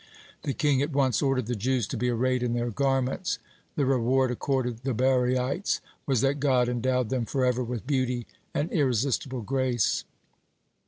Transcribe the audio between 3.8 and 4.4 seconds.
reward